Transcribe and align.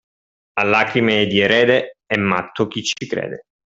A 0.55 0.63
lacrime 0.63 1.27
di 1.27 1.41
erede 1.41 1.97
è 2.07 2.17
matto 2.17 2.65
chi 2.67 2.81
ci 2.83 2.95
crede. 3.07 3.43